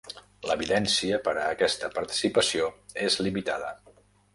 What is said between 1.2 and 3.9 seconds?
per a aquesta participació és limitada.